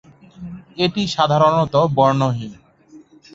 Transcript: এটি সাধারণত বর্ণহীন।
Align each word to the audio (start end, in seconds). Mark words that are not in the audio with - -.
এটি 0.77 1.01
সাধারণত 1.07 1.73
বর্ণহীন। 1.97 2.53